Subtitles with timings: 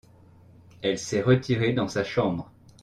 [0.81, 2.51] elle s'est retirée dans sa chambre.